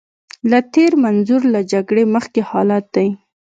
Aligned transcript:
له 0.49 0.59
تېر 0.73 0.91
منظور 1.03 1.41
له 1.53 1.59
جګړې 1.71 2.03
مخکې 2.15 2.41
حالت 2.49 2.85
دی. 2.95 3.09